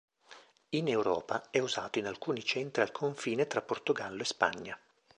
In 0.69 0.87
Europa 0.87 1.51
è 1.51 1.59
usato 1.59 1.99
in 1.99 2.07
alcuni 2.07 2.43
centri 2.43 2.81
al 2.81 2.91
confine 2.91 3.45
fra 3.45 3.61
Portogallo 3.61 4.23
e 4.23 4.25
Spagna. 4.25 4.79